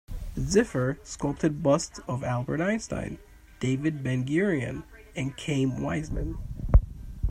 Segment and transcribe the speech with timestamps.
[0.35, 3.19] Ziffer sculpted busts of Albert Einstein,
[3.59, 4.81] David Ben-Gurion
[5.15, 6.39] and Chaim Weizmann.